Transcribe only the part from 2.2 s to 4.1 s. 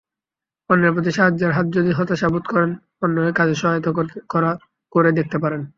বোধ করেন, অন্যকে কাজে সহায়তা